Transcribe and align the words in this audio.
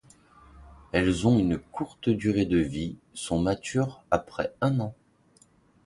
Elles 0.93 1.27
ont 1.27 1.37
une 1.37 1.59
courte 1.59 2.09
durée 2.09 2.47
de 2.47 2.57
vie, 2.57 2.97
sont 3.13 3.37
matures 3.39 4.01
après 4.09 4.55
un 4.59 4.79
an. 4.79 4.95